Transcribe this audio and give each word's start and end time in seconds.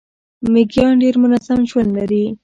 میږیان 0.53 0.93
ډیر 1.03 1.15
منظم 1.23 1.59
ژوند 1.69 1.89
لري 1.97 2.25